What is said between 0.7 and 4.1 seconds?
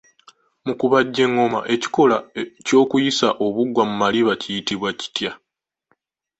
kubajja engoma, ekikolwa ky'okuyisa obugwa mu